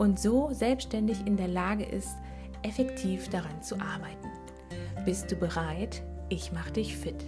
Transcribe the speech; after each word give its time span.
und 0.00 0.18
so 0.18 0.48
selbstständig 0.50 1.26
in 1.26 1.36
der 1.36 1.46
Lage 1.46 1.84
ist, 1.84 2.16
effektiv 2.62 3.28
daran 3.28 3.62
zu 3.62 3.78
arbeiten. 3.78 4.30
Bist 5.04 5.30
du 5.30 5.36
bereit? 5.36 6.02
Ich 6.30 6.52
mache 6.52 6.72
dich 6.72 6.96
fit. 6.96 7.22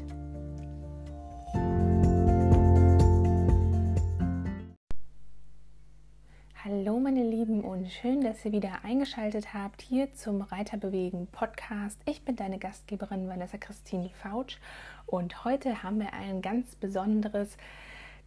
Hallo 6.65 6.99
meine 6.99 7.29
Lieben 7.29 7.61
und 7.61 7.91
schön, 7.91 8.23
dass 8.23 8.43
ihr 8.47 8.53
wieder 8.53 8.83
eingeschaltet 8.85 9.53
habt 9.53 9.83
hier 9.83 10.15
zum 10.15 10.41
Reiterbewegen 10.41 11.27
Podcast. 11.27 12.01
Ich 12.07 12.25
bin 12.25 12.37
deine 12.37 12.59
Gastgeberin 12.59 13.29
Vanessa 13.29 13.59
Christine 13.59 14.09
Fautsch 14.09 14.57
und 15.05 15.45
heute 15.45 15.83
haben 15.83 16.01
wir 16.01 16.15
ein 16.15 16.41
ganz 16.41 16.75
besonderes 16.77 17.59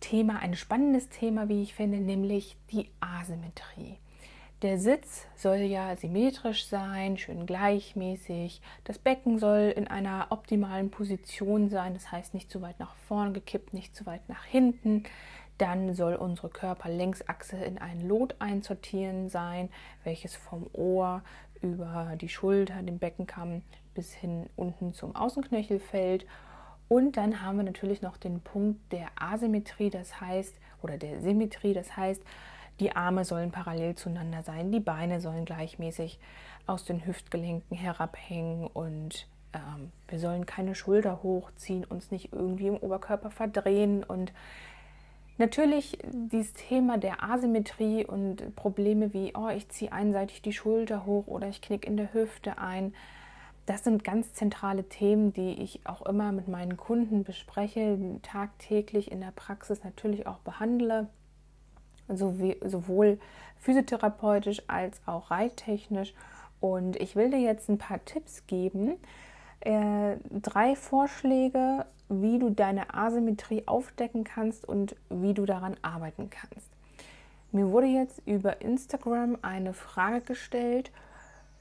Thema, 0.01 0.37
ein 0.37 0.55
spannendes 0.55 1.09
Thema, 1.09 1.49
wie 1.49 1.63
ich 1.63 1.73
finde, 1.73 1.97
nämlich 1.97 2.57
die 2.69 2.91
Asymmetrie. 2.99 3.97
Der 4.61 4.79
Sitz 4.79 5.27
soll 5.35 5.57
ja 5.57 5.97
symmetrisch 5.97 6.65
sein, 6.65 7.17
schön 7.17 7.45
gleichmäßig. 7.45 8.61
Das 8.85 8.97
Becken 8.97 9.37
soll 9.37 9.73
in 9.75 9.89
einer 9.89 10.27
optimalen 10.29 10.91
Position 10.91 11.69
sein, 11.69 11.93
das 11.93 12.09
heißt 12.09 12.33
nicht 12.33 12.49
zu 12.49 12.61
weit 12.61 12.79
nach 12.79 12.95
vorn 13.07 13.33
gekippt, 13.33 13.73
nicht 13.73 13.93
zu 13.93 14.05
weit 14.05 14.27
nach 14.29 14.45
hinten. 14.45 15.03
Dann 15.57 15.93
soll 15.93 16.15
unsere 16.15 16.47
Körperlängsachse 16.47 17.57
in 17.57 17.79
ein 17.79 18.07
Lot 18.07 18.35
einsortieren 18.39 19.29
sein, 19.29 19.69
welches 20.05 20.37
vom 20.37 20.67
Ohr 20.71 21.21
über 21.61 22.13
die 22.19 22.29
Schulter, 22.29 22.81
den 22.81 22.97
Beckenkamm 22.97 23.61
bis 23.93 24.13
hin 24.13 24.49
unten 24.55 24.93
zum 24.93 25.17
Außenknöchel 25.17 25.79
fällt. 25.81 26.25
Und 26.87 27.17
dann 27.17 27.41
haben 27.41 27.57
wir 27.57 27.63
natürlich 27.63 28.01
noch 28.01 28.15
den 28.15 28.39
Punkt 28.39 28.79
der 28.93 29.07
Asymmetrie, 29.19 29.89
das 29.89 30.21
heißt, 30.21 30.55
oder 30.81 30.97
der 30.97 31.19
Symmetrie, 31.19 31.73
das 31.73 31.97
heißt, 31.97 32.21
die 32.79 32.95
Arme 32.95 33.25
sollen 33.25 33.51
parallel 33.51 33.95
zueinander 33.95 34.43
sein, 34.43 34.71
die 34.71 34.79
Beine 34.79 35.21
sollen 35.21 35.45
gleichmäßig 35.45 36.19
aus 36.67 36.83
den 36.83 37.05
Hüftgelenken 37.05 37.77
herabhängen 37.77 38.67
und 38.67 39.27
ähm, 39.53 39.91
wir 40.07 40.19
sollen 40.19 40.45
keine 40.45 40.75
Schulter 40.75 41.23
hochziehen, 41.23 41.85
uns 41.85 42.11
nicht 42.11 42.33
irgendwie 42.33 42.67
im 42.67 42.77
Oberkörper 42.77 43.31
verdrehen 43.31 44.03
und 44.03 44.33
Natürlich 45.37 45.97
dieses 46.13 46.53
Thema 46.53 46.97
der 46.97 47.21
Asymmetrie 47.21 48.05
und 48.05 48.55
Probleme 48.55 49.13
wie, 49.13 49.33
oh, 49.35 49.49
ich 49.49 49.67
ziehe 49.67 49.91
einseitig 49.91 50.41
die 50.41 50.53
Schulter 50.53 51.05
hoch 51.05 51.27
oder 51.27 51.49
ich 51.49 51.61
knick 51.61 51.85
in 51.85 51.97
der 51.97 52.13
Hüfte 52.13 52.57
ein. 52.57 52.93
Das 53.65 53.83
sind 53.83 54.05
ganz 54.05 54.33
zentrale 54.33 54.87
Themen, 54.87 55.33
die 55.33 55.61
ich 55.61 55.81
auch 55.83 56.05
immer 56.05 56.31
mit 56.31 56.47
meinen 56.47 56.77
Kunden 56.77 57.25
bespreche, 57.25 57.97
tagtäglich 58.21 59.11
in 59.11 59.19
der 59.19 59.31
Praxis 59.31 59.83
natürlich 59.83 60.25
auch 60.25 60.37
behandle 60.37 61.09
sowohl 62.07 63.19
physiotherapeutisch 63.59 64.61
als 64.67 65.01
auch 65.05 65.31
reittechnisch. 65.31 66.13
Und 66.59 66.95
ich 66.97 67.15
will 67.15 67.29
dir 67.29 67.39
jetzt 67.39 67.69
ein 67.69 67.77
paar 67.77 68.03
Tipps 68.05 68.47
geben, 68.47 68.97
äh, 69.61 70.17
drei 70.31 70.75
Vorschläge, 70.75 71.85
wie 72.07 72.39
du 72.39 72.49
deine 72.49 72.93
Asymmetrie 72.93 73.63
aufdecken 73.65 74.23
kannst 74.23 74.67
und 74.67 74.95
wie 75.09 75.33
du 75.33 75.45
daran 75.45 75.75
arbeiten 75.81 76.29
kannst. 76.29 76.69
Mir 77.51 77.71
wurde 77.71 77.87
jetzt 77.87 78.21
über 78.25 78.61
Instagram 78.61 79.37
eine 79.41 79.73
Frage 79.73 80.21
gestellt 80.21 80.91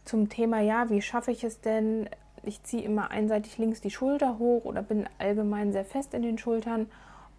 zum 0.05 0.29
Thema, 0.29 0.61
ja, 0.61 0.91
wie 0.91 1.01
schaffe 1.01 1.31
ich 1.31 1.45
es 1.45 1.61
denn? 1.61 2.09
Ich 2.43 2.63
ziehe 2.63 2.83
immer 2.83 3.11
einseitig 3.11 3.57
links 3.57 3.81
die 3.81 3.91
Schulter 3.91 4.39
hoch 4.39 4.65
oder 4.65 4.83
bin 4.83 5.09
allgemein 5.19 5.73
sehr 5.73 5.85
fest 5.85 6.13
in 6.13 6.23
den 6.23 6.37
Schultern 6.37 6.91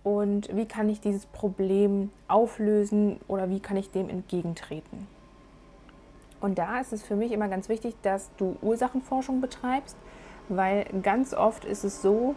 und 0.05 0.55
wie 0.55 0.67
kann 0.67 0.87
ich 0.87 1.01
dieses 1.01 1.25
Problem 1.25 2.11
auflösen 2.27 3.19
oder 3.27 3.49
wie 3.49 3.59
kann 3.59 3.75
ich 3.75 3.89
dem 3.89 4.07
entgegentreten. 4.07 5.07
Und 6.39 6.59
da 6.59 6.79
ist 6.79 6.93
es 6.93 7.01
für 7.01 7.15
mich 7.15 7.31
immer 7.31 7.47
ganz 7.47 7.69
wichtig, 7.69 7.95
dass 8.03 8.29
du 8.37 8.55
Ursachenforschung 8.61 9.41
betreibst, 9.41 9.97
weil 10.47 10.85
ganz 11.01 11.33
oft 11.33 11.65
ist 11.65 11.83
es 11.83 12.03
so, 12.03 12.35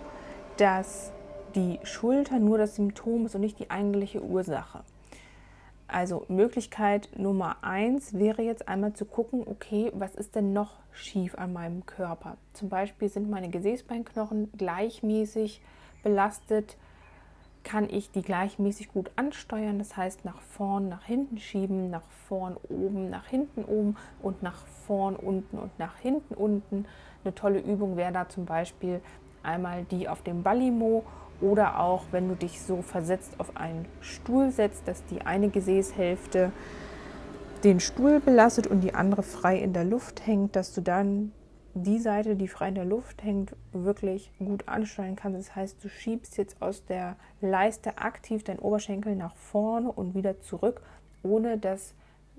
dass 0.57 1.13
die 1.55 1.79
Schulter 1.83 2.39
nur 2.39 2.57
das 2.57 2.75
Symptom 2.75 3.27
ist 3.27 3.35
und 3.35 3.43
nicht 3.43 3.59
die 3.59 3.71
eigentliche 3.71 4.23
Ursache. 4.23 4.83
Also 5.89 6.25
Möglichkeit 6.29 7.11
Nummer 7.17 7.59
eins 7.61 8.15
wäre 8.15 8.41
jetzt 8.41 8.67
einmal 8.67 8.95
zu 8.95 9.05
gucken, 9.05 9.43
okay, 9.47 9.93
was 9.93 10.15
ist 10.15 10.37
denn 10.37 10.55
noch 10.55 10.77
schief 10.93 11.35
an 11.37 11.53
meinem 11.53 11.85
Körper? 11.85 12.39
Zum 12.55 12.71
Beispiel 12.71 13.11
sind 13.11 13.29
meine 13.29 13.51
Gesäßbeinknochen 13.51 14.53
gleichmäßig 14.57 15.61
belastet, 16.03 16.79
kann 17.65 17.89
ich 17.91 18.11
die 18.11 18.23
gleichmäßig 18.23 18.93
gut 18.93 19.11
ansteuern. 19.17 19.79
Das 19.79 19.97
heißt, 19.97 20.25
nach 20.25 20.41
vorn, 20.41 20.89
nach 20.89 21.05
hinten 21.05 21.39
schieben, 21.39 21.91
nach 21.91 22.09
vorn 22.29 22.57
oben, 22.69 23.11
nach 23.11 23.27
hinten 23.27 23.65
oben 23.65 23.97
und 24.23 24.43
nach 24.43 24.67
vorn 24.87 25.17
unten 25.17 25.59
und 25.59 25.79
nach 25.79 25.97
hinten 25.97 26.35
unten. 26.35 26.87
Eine 27.25 27.35
tolle 27.35 27.61
Übung 27.61 27.97
wäre 27.97 28.13
da 28.13 28.29
zum 28.29 28.47
Beispiel 28.47 29.01
einmal 29.43 29.85
die 29.85 30.09
auf 30.09 30.23
dem 30.23 30.43
Ballimo 30.43 31.05
oder 31.41 31.79
auch, 31.81 32.05
wenn 32.11 32.29
du 32.29 32.35
dich 32.35 32.61
so 32.63 32.83
versetzt 32.83 33.35
auf 33.39 33.57
einen 33.57 33.87
Stuhl 34.01 34.51
setzt, 34.51 34.89
dass 34.89 35.05
die 35.07 35.23
eine 35.23 35.51
Gesäßhälfte 35.51 36.53
den 37.65 37.81
Stuhl 37.81 38.21
belastet 38.21 38.67
und 38.67 38.81
die 38.81 38.95
andere 38.95 39.23
frei 39.23 39.59
in 39.59 39.73
der 39.73 39.85
Luft 39.85 40.27
hängt, 40.27 40.57
dass 40.57 40.73
du 40.75 40.81
dann 40.81 41.33
die 41.83 41.99
Seite, 41.99 42.37
die 42.37 42.49
frei 42.49 42.69
in 42.69 42.75
der 42.75 42.85
Luft 42.85 43.23
hängt, 43.23 43.55
wirklich 43.73 44.31
gut 44.39 44.69
ansteuern 44.69 45.17
kannst. 45.17 45.39
Das 45.39 45.57
heißt, 45.57 45.85
du 45.85 45.89
schiebst 45.89 46.37
jetzt 46.37 46.61
aus 46.63 46.85
der 46.85 47.17
Leiste 47.41 47.99
aktiv 47.99 48.45
deinen 48.45 48.59
Oberschenkel 48.59 49.17
nach 49.17 49.35
vorne 49.35 49.91
und 49.91 50.15
wieder 50.15 50.41
zurück, 50.41 50.83
ohne 51.23 51.59
dass 51.59 51.95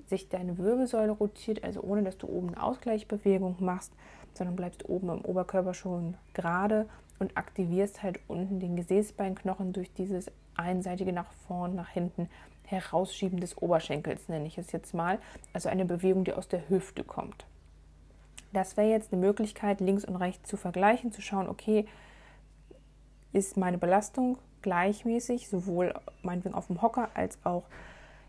sich 0.07 0.29
deine 0.29 0.57
Wirbelsäule 0.57 1.11
rotiert, 1.11 1.63
also 1.63 1.81
ohne 1.81 2.03
dass 2.03 2.17
du 2.17 2.27
oben 2.27 2.49
eine 2.49 2.63
Ausgleichsbewegung 2.63 3.57
machst, 3.59 3.93
sondern 4.33 4.55
bleibst 4.55 4.87
oben 4.87 5.09
im 5.09 5.25
Oberkörper 5.25 5.73
schon 5.73 6.15
gerade 6.33 6.87
und 7.19 7.37
aktivierst 7.37 8.01
halt 8.01 8.19
unten 8.27 8.59
den 8.59 8.75
Gesäßbeinknochen 8.75 9.73
durch 9.73 9.93
dieses 9.93 10.31
einseitige 10.55 11.13
nach 11.13 11.31
vorn, 11.47 11.75
nach 11.75 11.89
hinten 11.89 12.29
herausschieben 12.63 13.39
des 13.39 13.57
Oberschenkels, 13.57 14.29
nenne 14.29 14.47
ich 14.47 14.57
es 14.57 14.71
jetzt 14.71 14.93
mal. 14.93 15.19
Also 15.53 15.69
eine 15.69 15.85
Bewegung, 15.85 16.23
die 16.23 16.33
aus 16.33 16.47
der 16.47 16.69
Hüfte 16.69 17.03
kommt. 17.03 17.45
Das 18.53 18.77
wäre 18.77 18.89
jetzt 18.89 19.13
eine 19.13 19.21
Möglichkeit, 19.21 19.79
links 19.79 20.05
und 20.05 20.15
rechts 20.15 20.49
zu 20.49 20.57
vergleichen, 20.57 21.11
zu 21.11 21.21
schauen, 21.21 21.47
okay, 21.47 21.85
ist 23.31 23.57
meine 23.57 23.77
Belastung 23.77 24.37
gleichmäßig, 24.61 25.49
sowohl 25.49 25.93
meinetwegen 26.23 26.55
auf 26.55 26.67
dem 26.67 26.81
Hocker 26.81 27.09
als 27.13 27.37
auch 27.45 27.65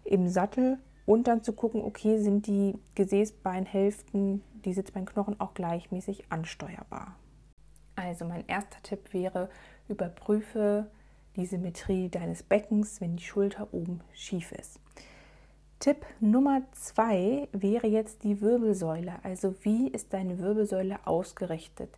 im 0.05 0.29
Sattel 0.29 0.79
und 1.07 1.27
dann 1.27 1.43
zu 1.43 1.53
gucken, 1.53 1.83
okay, 1.83 2.19
sind 2.19 2.47
die 2.47 2.79
Gesäßbeinhälften, 2.95 4.43
die 4.65 4.73
Sitzbeinknochen 4.73 5.41
auch 5.41 5.55
gleichmäßig 5.55 6.25
ansteuerbar. 6.31 7.17
Also 7.97 8.25
mein 8.25 8.47
erster 8.47 8.83
Tipp 8.83 9.13
wäre, 9.13 9.49
überprüfe 9.89 10.87
die 11.37 11.47
Symmetrie 11.47 12.09
deines 12.09 12.43
Beckens, 12.43 13.01
wenn 13.01 13.17
die 13.17 13.25
Schulter 13.25 13.73
oben 13.73 14.01
schief 14.13 14.53
ist. 14.53 14.81
Tipp 15.81 16.05
Nummer 16.21 16.61
zwei 16.73 17.49
wäre 17.53 17.87
jetzt 17.87 18.23
die 18.23 18.43
Wirbelsäule. 18.43 19.15
Also 19.23 19.55
wie 19.63 19.89
ist 19.89 20.13
deine 20.13 20.39
Wirbelsäule 20.39 20.99
ausgerichtet? 21.07 21.89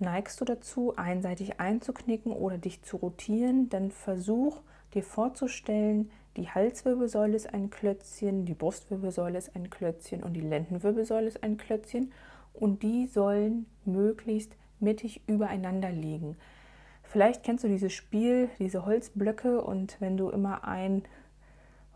Neigst 0.00 0.40
du 0.40 0.44
dazu, 0.44 0.96
einseitig 0.96 1.60
einzuknicken 1.60 2.32
oder 2.32 2.58
dich 2.58 2.82
zu 2.82 2.96
rotieren, 2.96 3.68
dann 3.68 3.92
versuch 3.92 4.62
dir 4.94 5.04
vorzustellen, 5.04 6.10
die 6.36 6.48
Halswirbelsäule 6.48 7.36
ist 7.36 7.54
ein 7.54 7.70
Klötzchen, 7.70 8.46
die 8.46 8.54
Brustwirbelsäule 8.54 9.38
ist 9.38 9.54
ein 9.54 9.70
Klötzchen 9.70 10.24
und 10.24 10.32
die 10.32 10.40
Lendenwirbelsäule 10.40 11.28
ist 11.28 11.44
ein 11.44 11.56
Klötzchen 11.56 12.10
und 12.52 12.82
die 12.82 13.06
sollen 13.06 13.66
möglichst 13.84 14.56
mittig 14.80 15.20
übereinander 15.28 15.92
liegen. 15.92 16.36
Vielleicht 17.04 17.44
kennst 17.44 17.62
du 17.62 17.68
dieses 17.68 17.92
Spiel, 17.92 18.48
diese 18.58 18.86
Holzblöcke 18.86 19.62
und 19.62 20.00
wenn 20.00 20.16
du 20.16 20.30
immer 20.30 20.64
ein 20.64 21.04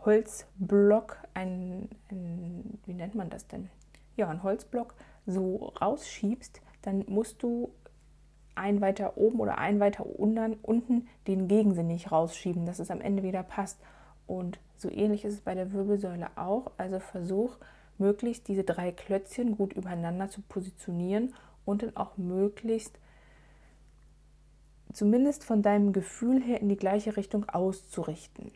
Holzblock, 0.05 1.19
ein, 1.35 1.89
ein, 2.11 2.79
wie 2.87 2.95
nennt 2.95 3.15
man 3.15 3.31
das 3.31 3.47
denn? 3.47 3.71
Ja, 4.17 4.29
ein 4.29 4.43
Holzblock 4.43 4.95
so 5.27 5.73
rausschiebst, 5.81 6.61
dann 6.83 7.05
musst 7.09 7.43
du 7.43 7.71
ein 8.55 8.81
weiter 8.81 9.17
oben 9.17 9.41
oder 9.41 9.59
ein 9.59 9.81
weiter 9.81 10.07
unten, 10.07 10.55
unten 10.63 11.09
den 11.27 11.49
Gegensinn 11.49 11.89
nicht 11.89 12.13
rausschieben, 12.13 12.67
dass 12.67 12.79
es 12.79 12.91
am 12.91 13.01
Ende 13.01 13.23
wieder 13.23 13.43
passt. 13.43 13.81
Und 14.27 14.59
so 14.77 14.91
ähnlich 14.91 15.25
ist 15.25 15.35
es 15.35 15.41
bei 15.41 15.55
der 15.55 15.73
Wirbelsäule 15.73 16.29
auch. 16.37 16.71
Also 16.77 17.01
versuch 17.01 17.57
möglichst 17.99 18.49
diese 18.49 18.65
drei 18.65 18.93
Klötzchen 18.93 19.57
gut 19.57 19.73
übereinander 19.73 20.29
zu 20.29 20.43
positionieren 20.43 21.35
und 21.65 21.83
dann 21.83 21.97
auch 21.97 22.17
möglichst 22.17 22.99
zumindest 24.93 25.45
von 25.45 25.63
deinem 25.63 25.93
Gefühl 25.93 26.41
her 26.41 26.61
in 26.61 26.69
die 26.69 26.77
gleiche 26.77 27.17
Richtung 27.17 27.49
auszurichten. 27.49 28.53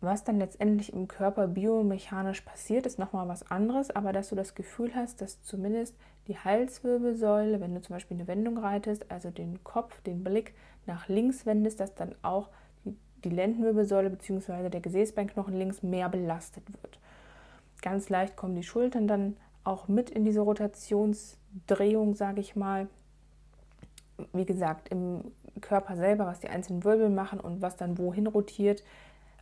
Was 0.00 0.22
dann 0.22 0.38
letztendlich 0.38 0.92
im 0.92 1.08
Körper 1.08 1.48
biomechanisch 1.48 2.42
passiert, 2.42 2.86
ist 2.86 3.00
nochmal 3.00 3.26
was 3.26 3.50
anderes, 3.50 3.90
aber 3.90 4.12
dass 4.12 4.28
du 4.28 4.36
das 4.36 4.54
Gefühl 4.54 4.94
hast, 4.94 5.20
dass 5.20 5.42
zumindest 5.42 5.96
die 6.28 6.38
Halswirbelsäule, 6.38 7.60
wenn 7.60 7.74
du 7.74 7.80
zum 7.80 7.96
Beispiel 7.96 8.16
eine 8.16 8.28
Wendung 8.28 8.58
reitest, 8.58 9.10
also 9.10 9.30
den 9.30 9.64
Kopf, 9.64 10.00
den 10.02 10.22
Blick 10.22 10.54
nach 10.86 11.08
links 11.08 11.46
wendest, 11.46 11.80
dass 11.80 11.94
dann 11.94 12.14
auch 12.22 12.48
die, 13.24 13.30
Lendenwirbelsäule 13.30 14.10
bzw. 14.10 14.68
der 14.68 14.80
Gesäßbeinknochen 14.80 15.54
links 15.54 15.82
mehr 15.82 16.08
belastet 16.08 16.64
wird. 16.80 17.00
Ganz 17.82 18.08
leicht 18.08 18.36
kommen 18.36 18.54
die 18.54 18.62
Schultern 18.62 19.08
dann 19.08 19.36
auch 19.64 19.88
mit 19.88 20.10
in 20.10 20.24
diese 20.24 20.40
Rotationsdrehung, 20.40 22.14
sage 22.14 22.40
ich 22.40 22.54
mal. 22.54 22.88
Wie 24.32 24.44
gesagt, 24.44 24.88
im 24.88 25.32
Körper 25.60 25.96
selber, 25.96 26.26
was 26.26 26.40
die 26.40 26.48
einzelnen 26.48 26.84
Wirbel 26.84 27.10
machen 27.10 27.40
und 27.40 27.60
was 27.60 27.76
dann 27.76 27.98
wohin 27.98 28.28
rotiert, 28.28 28.84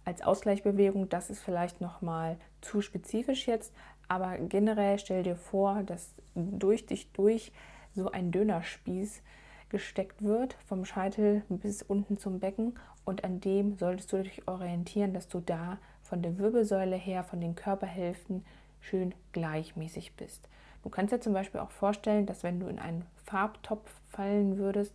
als 0.06 0.22
Ausgleichbewegung, 0.22 1.08
das 1.08 1.30
ist 1.30 1.40
vielleicht 1.40 1.80
nochmal 1.80 2.38
zu 2.62 2.80
spezifisch 2.80 3.46
jetzt, 3.46 3.74
aber 4.08 4.38
generell 4.38 4.98
stell 4.98 5.24
dir 5.24 5.36
vor, 5.36 5.82
dass 5.82 6.14
durch 6.34 6.86
dich 6.86 7.12
durch 7.12 7.52
so 7.94 8.10
ein 8.12 8.30
Dönerspieß 8.30 9.20
gesteckt 9.68 10.22
wird, 10.22 10.54
vom 10.66 10.84
Scheitel 10.84 11.42
bis 11.48 11.82
unten 11.82 12.18
zum 12.18 12.38
Becken 12.38 12.78
und 13.04 13.24
an 13.24 13.40
dem 13.40 13.76
solltest 13.76 14.12
du 14.12 14.22
dich 14.22 14.46
orientieren, 14.46 15.12
dass 15.12 15.26
du 15.26 15.40
da 15.40 15.78
von 16.02 16.22
der 16.22 16.38
Wirbelsäule 16.38 16.96
her, 16.96 17.24
von 17.24 17.40
den 17.40 17.56
Körperhälften 17.56 18.44
schön 18.80 19.12
gleichmäßig 19.32 20.14
bist. 20.14 20.48
Du 20.84 20.88
kannst 20.88 21.12
dir 21.12 21.20
zum 21.20 21.32
Beispiel 21.32 21.60
auch 21.60 21.72
vorstellen, 21.72 22.26
dass 22.26 22.44
wenn 22.44 22.60
du 22.60 22.68
in 22.68 22.78
einen 22.78 23.04
Farbtopf 23.24 23.90
fallen 24.08 24.56
würdest, 24.56 24.94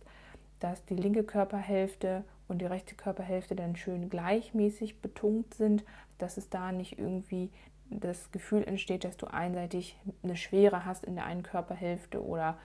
dass 0.58 0.82
die 0.86 0.96
linke 0.96 1.22
Körperhälfte 1.22 2.24
und 2.52 2.58
die 2.58 2.66
rechte 2.66 2.94
Körperhälfte 2.94 3.56
dann 3.56 3.76
schön 3.76 4.10
gleichmäßig 4.10 5.00
betunkt 5.00 5.54
sind, 5.54 5.84
dass 6.18 6.36
es 6.36 6.50
da 6.50 6.70
nicht 6.70 6.98
irgendwie 6.98 7.50
das 7.90 8.30
Gefühl 8.30 8.62
entsteht, 8.64 9.04
dass 9.04 9.16
du 9.16 9.26
einseitig 9.26 9.96
eine 10.22 10.36
Schwere 10.36 10.84
hast 10.84 11.04
in 11.04 11.14
der 11.14 11.24
einen 11.24 11.42
Körperhälfte 11.42 12.22
oder 12.22 12.58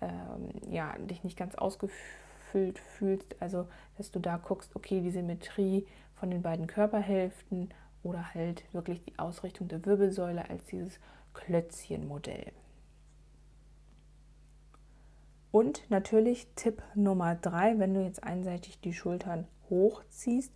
ähm, 0.00 0.48
ja, 0.70 0.96
dich 0.98 1.24
nicht 1.24 1.36
ganz 1.36 1.54
ausgefüllt 1.54 2.78
fühlst. 2.78 3.36
Also, 3.40 3.68
dass 3.98 4.10
du 4.10 4.18
da 4.18 4.38
guckst, 4.38 4.74
okay, 4.74 5.00
die 5.00 5.10
Symmetrie 5.10 5.86
von 6.14 6.30
den 6.30 6.42
beiden 6.42 6.66
Körperhälften 6.66 7.68
oder 8.02 8.34
halt 8.34 8.64
wirklich 8.72 9.02
die 9.02 9.18
Ausrichtung 9.18 9.68
der 9.68 9.84
Wirbelsäule 9.84 10.48
als 10.48 10.64
dieses 10.66 10.98
Klötzchenmodell. 11.34 12.52
Und 15.54 15.88
natürlich 15.88 16.48
Tipp 16.56 16.82
Nummer 16.96 17.36
drei, 17.36 17.78
wenn 17.78 17.94
du 17.94 18.02
jetzt 18.02 18.24
einseitig 18.24 18.80
die 18.80 18.92
Schultern 18.92 19.46
hochziehst, 19.70 20.52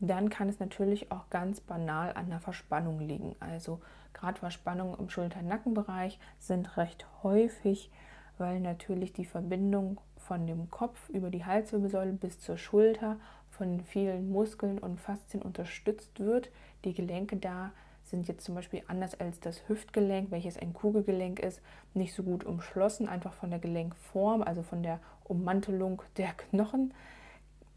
dann 0.00 0.28
kann 0.28 0.48
es 0.48 0.58
natürlich 0.58 1.12
auch 1.12 1.30
ganz 1.30 1.60
banal 1.60 2.14
an 2.14 2.30
der 2.30 2.40
Verspannung 2.40 2.98
liegen. 2.98 3.36
Also 3.38 3.80
gerade 4.12 4.40
Verspannungen 4.40 4.98
im 4.98 5.08
Schulter-Nackenbereich 5.08 6.18
sind 6.40 6.76
recht 6.76 7.06
häufig, 7.22 7.92
weil 8.38 8.58
natürlich 8.58 9.12
die 9.12 9.24
Verbindung 9.24 10.00
von 10.16 10.48
dem 10.48 10.68
Kopf 10.68 11.08
über 11.10 11.30
die 11.30 11.44
Halswirbelsäule 11.44 12.14
bis 12.14 12.40
zur 12.40 12.58
Schulter 12.58 13.20
von 13.50 13.80
vielen 13.84 14.32
Muskeln 14.32 14.80
und 14.80 14.98
Faszien 14.98 15.44
unterstützt 15.44 16.18
wird. 16.18 16.50
Die 16.84 16.92
Gelenke 16.92 17.36
da 17.36 17.70
sind 18.10 18.28
jetzt 18.28 18.44
zum 18.44 18.54
Beispiel 18.54 18.82
anders 18.88 19.18
als 19.18 19.40
das 19.40 19.68
Hüftgelenk, 19.68 20.30
welches 20.30 20.58
ein 20.58 20.72
Kugelgelenk 20.72 21.40
ist, 21.40 21.60
nicht 21.94 22.12
so 22.12 22.22
gut 22.22 22.44
umschlossen, 22.44 23.08
einfach 23.08 23.32
von 23.32 23.50
der 23.50 23.58
Gelenkform, 23.58 24.42
also 24.42 24.62
von 24.62 24.82
der 24.82 25.00
Ummantelung 25.24 26.02
der 26.16 26.32
Knochen 26.32 26.92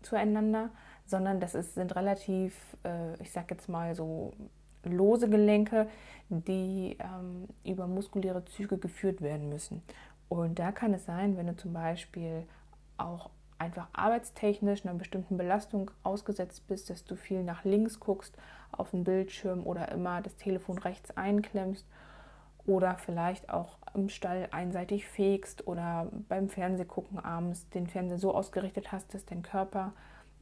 zueinander, 0.02 0.70
sondern 1.06 1.40
das 1.40 1.56
ist, 1.56 1.76
sind 1.76 1.96
relativ, 1.96 2.56
äh, 2.84 3.22
ich 3.22 3.32
sag 3.32 3.52
jetzt 3.52 3.70
mal 3.70 3.96
so 3.96 4.34
lose 4.84 5.30
Gelenke, 5.30 5.88
die 6.30 6.98
ähm, 7.00 7.48
über 7.64 7.88
muskuläre 7.88 8.44
Züge 8.46 8.78
geführt 8.78 9.22
werden 9.22 9.50
müssen. 9.50 9.82
Und 10.30 10.60
da 10.60 10.72
kann 10.72 10.94
es 10.94 11.06
sein, 11.06 11.38
wenn 11.38 11.48
du 11.48 11.56
zum 11.56 11.74
Beispiel 11.74 12.44
auch 12.98 13.30
einfach 13.60 13.88
arbeitstechnisch 13.94 14.86
einer 14.86 14.96
bestimmten 14.96 15.38
Belastung 15.38 15.92
ausgesetzt 16.04 16.68
bist, 16.68 16.90
dass 16.90 17.06
du 17.06 17.16
viel 17.16 17.44
nach 17.44 17.64
links 17.64 18.00
guckst 18.00 18.36
auf 18.74 18.92
den 18.92 19.04
Bildschirm 19.04 19.66
oder 19.66 19.92
immer 19.92 20.22
das 20.22 20.36
Telefon 20.36 20.78
rechts 20.78 21.16
einklemmst 21.16 21.86
oder 22.66 22.96
vielleicht 22.96 23.50
auch 23.50 23.78
im 23.94 24.10
Stall 24.10 24.48
einseitig 24.52 25.08
fegst 25.08 25.68
oder 25.68 26.08
beim 26.30 26.50
Fernsehgucken 26.50 27.20
abends 27.20 27.70
den 27.70 27.88
Fernseher 27.88 28.18
so 28.18 28.34
ausgerichtet 28.34 28.92
hast, 28.92 29.14
dass 29.14 29.26
dein 29.26 29.42
Körper 29.44 29.94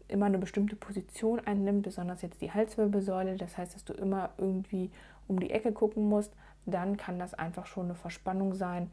immer 0.07 0.25
eine 0.25 0.37
bestimmte 0.37 0.75
Position 0.75 1.39
einnimmt, 1.39 1.83
besonders 1.83 2.21
jetzt 2.21 2.41
die 2.41 2.51
Halswirbelsäule, 2.51 3.37
das 3.37 3.57
heißt, 3.57 3.73
dass 3.73 3.85
du 3.85 3.93
immer 3.93 4.29
irgendwie 4.37 4.91
um 5.27 5.39
die 5.39 5.51
Ecke 5.51 5.71
gucken 5.71 6.07
musst, 6.09 6.33
dann 6.65 6.97
kann 6.97 7.17
das 7.17 7.33
einfach 7.33 7.65
schon 7.65 7.85
eine 7.85 7.95
Verspannung 7.95 8.53
sein. 8.53 8.91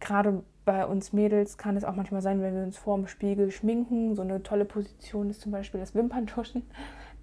Gerade 0.00 0.42
bei 0.64 0.84
uns 0.86 1.12
Mädels 1.12 1.56
kann 1.56 1.76
es 1.76 1.84
auch 1.84 1.94
manchmal 1.94 2.22
sein, 2.22 2.42
wenn 2.42 2.54
wir 2.54 2.64
uns 2.64 2.76
vor 2.76 2.96
dem 2.96 3.06
Spiegel 3.06 3.50
schminken. 3.50 4.14
So 4.14 4.22
eine 4.22 4.42
tolle 4.42 4.64
Position 4.64 5.30
ist 5.30 5.40
zum 5.40 5.52
Beispiel 5.52 5.80
das 5.80 5.94
Wimperntuschen. 5.94 6.62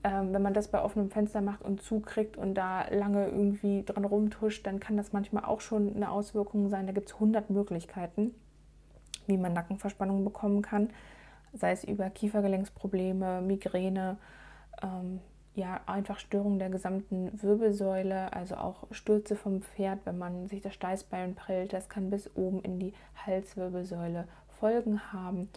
Ähm, 0.03 0.33
wenn 0.33 0.41
man 0.41 0.55
das 0.55 0.69
bei 0.69 0.81
offenem 0.81 1.11
Fenster 1.11 1.41
macht 1.41 1.61
und 1.61 1.81
zukriegt 1.81 2.35
und 2.35 2.55
da 2.55 2.87
lange 2.89 3.27
irgendwie 3.27 3.83
dran 3.83 4.03
rumtuscht, 4.03 4.65
dann 4.65 4.79
kann 4.79 4.97
das 4.97 5.13
manchmal 5.13 5.45
auch 5.45 5.61
schon 5.61 5.95
eine 5.95 6.09
Auswirkung 6.09 6.69
sein. 6.69 6.87
Da 6.87 6.93
gibt 6.93 7.09
es 7.09 7.13
100 7.15 7.51
Möglichkeiten, 7.51 8.33
wie 9.27 9.37
man 9.37 9.53
Nackenverspannung 9.53 10.23
bekommen 10.23 10.63
kann. 10.63 10.89
Sei 11.53 11.71
es 11.71 11.83
über 11.83 12.09
Kiefergelenksprobleme, 12.09 13.41
Migräne, 13.41 14.17
ähm, 14.81 15.19
ja, 15.53 15.81
einfach 15.85 16.17
Störung 16.17 16.57
der 16.57 16.69
gesamten 16.69 17.29
Wirbelsäule, 17.39 18.33
also 18.33 18.55
auch 18.55 18.87
Stürze 18.91 19.35
vom 19.35 19.61
Pferd, 19.61 19.99
wenn 20.05 20.17
man 20.17 20.47
sich 20.47 20.61
das 20.61 20.73
Steißbein 20.73 21.35
prellt. 21.35 21.73
Das 21.73 21.89
kann 21.89 22.09
bis 22.09 22.35
oben 22.35 22.61
in 22.61 22.79
die 22.79 22.93
Halswirbelsäule 23.25 24.27
Folgen 24.59 25.13
haben 25.13 25.49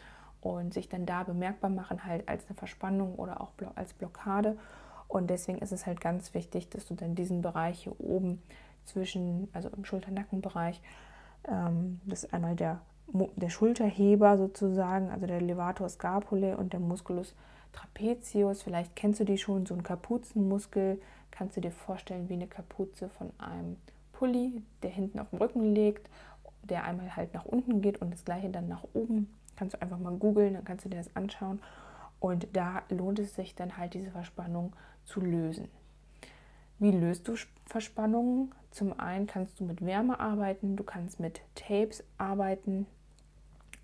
und 0.45 0.75
sich 0.75 0.89
dann 0.89 1.07
da 1.07 1.23
bemerkbar 1.23 1.71
machen, 1.71 2.05
halt 2.05 2.29
als 2.29 2.47
eine 2.47 2.55
Verspannung 2.55 3.15
oder 3.15 3.41
auch 3.41 3.53
als 3.75 3.95
Blockade. 3.95 4.57
Und 5.09 5.31
deswegen 5.31 5.59
ist 5.59 5.73
es 5.73 5.87
halt 5.87 6.01
ganz 6.01 6.35
wichtig, 6.35 6.69
dass 6.69 6.87
du 6.87 6.95
dann 6.95 7.15
diesen 7.15 7.41
Bereich 7.41 7.85
hier 7.85 7.99
oben 7.99 8.43
zwischen, 8.85 9.49
also 9.53 9.71
im 9.71 9.85
Schulter-Nackenbereich, 9.85 10.83
ähm, 11.49 12.01
das 12.05 12.25
ist 12.25 12.35
einmal 12.35 12.57
der, 12.57 12.81
der 13.09 13.49
Schulterheber 13.49 14.37
sozusagen, 14.37 15.11
also 15.11 15.27
der 15.27 15.41
Levator 15.41 15.89
scapulae 15.89 16.55
und 16.55 16.73
der 16.73 16.81
Musculus 16.81 17.35
trapezius. 17.73 18.63
Vielleicht 18.63 18.95
kennst 18.97 19.21
du 19.21 19.25
die 19.25 19.39
schon, 19.39 19.67
so 19.67 19.75
ein 19.75 19.83
Kapuzenmuskel. 19.83 21.01
Kannst 21.31 21.57
du 21.57 21.61
dir 21.61 21.73
vorstellen 21.73 22.29
wie 22.29 22.35
eine 22.35 22.47
Kapuze 22.47 23.09
von 23.09 23.31
einem 23.39 23.77
Pulli, 24.13 24.63
der 24.83 24.91
hinten 24.91 25.19
auf 25.19 25.31
dem 25.31 25.39
Rücken 25.39 25.75
liegt, 25.75 26.09
der 26.63 26.85
einmal 26.85 27.17
halt 27.17 27.35
nach 27.35 27.45
unten 27.45 27.83
geht 27.83 28.01
und 28.01 28.13
das 28.13 28.25
gleiche 28.25 28.51
dann 28.51 28.69
nach 28.69 28.85
oben 28.95 29.29
Kannst 29.57 29.75
du 29.75 29.83
einfach 29.83 29.99
mal 29.99 30.17
googeln, 30.17 30.55
dann 30.55 30.65
kannst 30.65 30.85
du 30.85 30.89
dir 30.89 30.99
das 30.99 31.15
anschauen. 31.17 31.61
Und 32.21 32.49
da 32.55 32.83
lohnt 32.89 33.19
es 33.19 33.35
sich 33.35 33.55
dann 33.55 33.77
halt, 33.77 33.95
diese 33.95 34.11
Verspannung 34.11 34.73
zu 35.05 35.21
lösen. 35.21 35.69
Wie 36.79 36.91
löst 36.91 37.29
du 37.29 37.35
Verspannungen? 37.67 38.55
Zum 38.71 38.99
einen 38.99 39.27
kannst 39.27 39.61
du 39.61 39.65
mit 39.65 39.85
Wärme 39.85 40.19
arbeiten, 40.19 40.77
du 40.77 40.83
kannst 40.83 41.21
mit 41.21 41.43
Tapes 41.55 42.03
arbeiten. 42.19 42.87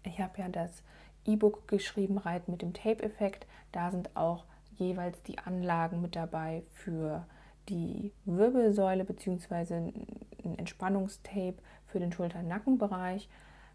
Ich 0.02 0.20
habe 0.20 0.40
ja 0.40 0.48
das 0.48 0.82
E-Book 1.26 1.68
geschrieben, 1.68 2.18
Reit 2.18 2.48
mit 2.48 2.62
dem 2.62 2.72
Tape-Effekt. 2.72 3.46
Da 3.72 3.90
sind 3.90 4.16
auch 4.16 4.44
jeweils 4.76 5.22
die 5.22 5.38
Anlagen 5.38 6.00
mit 6.00 6.16
dabei 6.16 6.62
für 6.72 7.26
die 7.68 8.12
Wirbelsäule 8.24 9.04
bzw. 9.04 9.74
ein 9.74 10.58
Entspannungstape 10.58 11.58
für 11.86 12.00
den 12.00 12.12
Schulter-Nackenbereich 12.12 13.28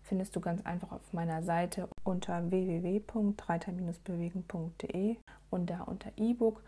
findest 0.05 0.35
du 0.35 0.39
ganz 0.39 0.65
einfach 0.65 0.91
auf 0.91 1.13
meiner 1.13 1.43
Seite 1.43 1.87
unter 2.03 2.51
www.reiter-bewegen.de 2.51 5.17
und 5.49 5.69
da 5.69 5.81
unter 5.81 6.11
E-Book 6.15 6.63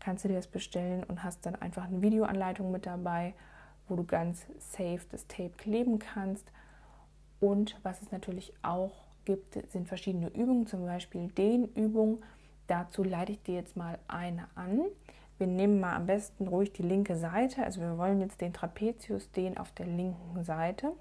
kannst 0.00 0.24
du 0.24 0.28
dir 0.28 0.36
das 0.36 0.46
bestellen 0.46 1.04
und 1.04 1.22
hast 1.24 1.44
dann 1.46 1.56
einfach 1.56 1.84
eine 1.84 2.00
Videoanleitung 2.00 2.70
mit 2.70 2.86
dabei, 2.86 3.34
wo 3.88 3.96
du 3.96 4.04
ganz 4.04 4.46
safe 4.58 5.00
das 5.10 5.26
Tape 5.26 5.52
kleben 5.56 5.98
kannst. 5.98 6.50
Und 7.40 7.76
was 7.82 8.00
es 8.02 8.12
natürlich 8.12 8.52
auch 8.62 9.04
gibt, 9.24 9.58
sind 9.70 9.88
verschiedene 9.88 10.28
Übungen, 10.28 10.66
zum 10.66 10.84
Beispiel 10.86 11.28
Dehnübungen. 11.28 12.22
Dazu 12.68 13.02
leite 13.02 13.32
ich 13.32 13.42
dir 13.42 13.56
jetzt 13.56 13.76
mal 13.76 13.98
eine 14.08 14.46
an. 14.54 14.82
Wir 15.38 15.46
nehmen 15.46 15.80
mal 15.80 15.96
am 15.96 16.06
besten 16.06 16.48
ruhig 16.48 16.72
die 16.72 16.82
linke 16.82 17.16
Seite. 17.16 17.64
Also 17.64 17.80
wir 17.80 17.96
wollen 17.98 18.20
jetzt 18.20 18.40
den 18.40 18.52
Trapezius 18.52 19.32
dehnen 19.32 19.58
auf 19.58 19.72
der 19.72 19.86
linken 19.86 20.44
Seite. 20.44 20.92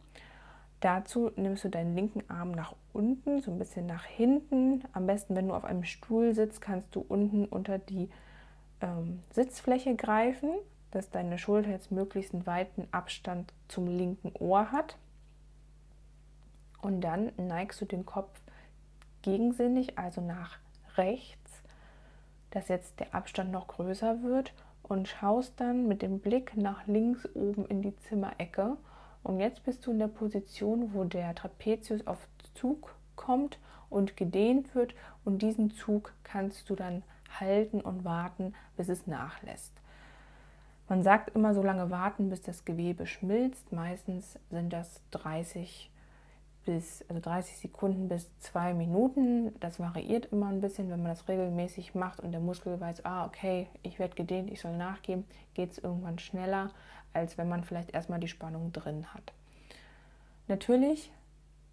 Dazu 0.85 1.31
nimmst 1.35 1.63
du 1.63 1.69
deinen 1.69 1.95
linken 1.95 2.29
Arm 2.29 2.51
nach 2.51 2.75
unten, 2.93 3.41
so 3.41 3.49
ein 3.49 3.57
bisschen 3.57 3.87
nach 3.87 4.05
hinten. 4.05 4.83
Am 4.93 5.07
besten, 5.07 5.35
wenn 5.35 5.47
du 5.47 5.55
auf 5.55 5.65
einem 5.65 5.83
Stuhl 5.83 6.35
sitzt, 6.35 6.61
kannst 6.61 6.95
du 6.95 7.03
unten 7.07 7.45
unter 7.45 7.79
die 7.79 8.07
ähm, 8.81 9.23
Sitzfläche 9.31 9.95
greifen. 9.95 10.51
dass 10.91 11.09
deine 11.09 11.39
Schulter 11.39 11.71
jetzt 11.71 11.91
möglichst 11.91 12.35
einen 12.35 12.45
weiten 12.45 12.87
Abstand 12.91 13.51
zum 13.67 13.87
linken 13.87 14.31
Ohr 14.39 14.71
hat. 14.71 14.95
Und 16.83 17.01
dann 17.01 17.31
neigst 17.35 17.81
du 17.81 17.85
den 17.85 18.05
Kopf 18.05 18.39
gegensinnig, 19.23 19.97
also 19.97 20.21
nach 20.21 20.59
rechts, 20.97 21.63
dass 22.51 22.67
jetzt 22.67 22.99
der 22.99 23.15
Abstand 23.15 23.51
noch 23.51 23.67
größer 23.67 24.21
wird 24.21 24.53
und 24.83 25.07
schaust 25.07 25.59
dann 25.59 25.87
mit 25.87 26.03
dem 26.03 26.19
Blick 26.19 26.55
nach 26.55 26.85
links 26.85 27.27
oben 27.33 27.65
in 27.65 27.81
die 27.81 27.95
Zimmerecke. 27.97 28.77
Und 29.25 29.39
jetzt 29.39 29.63
bist 29.63 29.83
du 29.87 29.91
in 29.91 29.97
der 29.97 30.07
Position, 30.07 30.93
wo 30.93 31.03
der 31.03 31.33
Trapezius 31.33 32.05
auf 32.05 32.27
Zug 32.53 32.93
kommt 33.15 33.57
und 33.89 34.15
gedehnt 34.15 34.75
wird 34.75 34.93
und 35.23 35.41
diesen 35.41 35.71
Zug 35.71 36.13
kannst 36.23 36.69
du 36.69 36.75
dann 36.75 37.01
halten 37.39 37.81
und 37.81 38.05
warten, 38.05 38.53
bis 38.77 38.87
es 38.87 39.07
nachlässt. 39.07 39.73
Man 40.87 41.01
sagt 41.01 41.35
immer 41.35 41.55
so 41.55 41.63
lange 41.63 41.89
warten, 41.89 42.29
bis 42.29 42.43
das 42.43 42.65
Gewebe 42.65 43.07
schmilzt. 43.07 43.71
Meistens 43.71 44.37
sind 44.51 44.71
das 44.71 45.01
30 45.09 45.89
bis 46.65 47.03
also 47.09 47.21
30 47.21 47.57
Sekunden 47.57 48.07
bis 48.09 48.29
zwei 48.39 48.75
Minuten. 48.75 49.53
Das 49.59 49.79
variiert 49.79 50.27
immer 50.31 50.49
ein 50.49 50.61
bisschen, 50.61 50.91
wenn 50.91 51.01
man 51.01 51.11
das 51.11 51.27
regelmäßig 51.27 51.95
macht 51.95 52.19
und 52.19 52.31
der 52.31 52.41
Muskel 52.41 52.79
weiß, 52.79 53.05
ah, 53.05 53.25
okay, 53.25 53.67
ich 53.81 53.97
werde 53.97 54.15
gedehnt, 54.15 54.51
ich 54.51 54.61
soll 54.61 54.77
nachgeben, 54.77 55.25
geht 55.53 55.71
es 55.71 55.77
irgendwann 55.77 56.19
schneller, 56.19 56.71
als 57.15 57.37
wenn 57.37 57.49
man 57.49 57.63
vielleicht 57.63 57.91
erstmal 57.91 58.19
die 58.19 58.27
Spannung 58.27 58.71
drin 58.71 59.13
hat. 59.13 59.33
Natürlich 60.47 61.11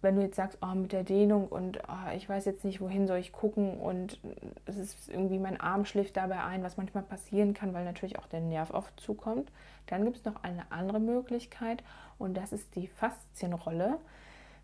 wenn 0.03 0.17
du 0.17 0.21
jetzt 0.21 0.35
sagst, 0.35 0.57
oh, 0.61 0.75
mit 0.75 0.91
der 0.91 1.03
Dehnung 1.03 1.47
und 1.47 1.79
oh, 1.87 2.11
ich 2.13 2.27
weiß 2.27 2.43
jetzt 2.43 2.65
nicht, 2.65 2.81
wohin 2.81 3.07
soll 3.07 3.19
ich 3.19 3.31
gucken 3.31 3.79
und 3.79 4.19
es 4.65 4.75
ist 4.75 5.09
irgendwie 5.09 5.39
mein 5.39 5.59
Arm 5.59 5.85
schläft 5.85 6.17
dabei 6.17 6.43
ein, 6.43 6.61
was 6.61 6.75
manchmal 6.75 7.03
passieren 7.03 7.53
kann, 7.53 7.73
weil 7.73 7.85
natürlich 7.85 8.19
auch 8.19 8.27
der 8.27 8.41
Nerv 8.41 8.71
oft 8.71 8.99
zukommt, 8.99 9.49
dann 9.87 10.03
gibt 10.03 10.17
es 10.17 10.25
noch 10.25 10.43
eine 10.43 10.69
andere 10.71 10.99
Möglichkeit 10.99 11.83
und 12.19 12.35
das 12.35 12.51
ist 12.51 12.75
die 12.75 12.87
Faszienrolle. 12.87 13.97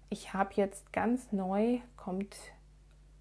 Ich 0.09 0.33
habe 0.33 0.51
jetzt 0.55 0.91
ganz 0.91 1.31
neu, 1.31 1.79
kommt 1.95 2.35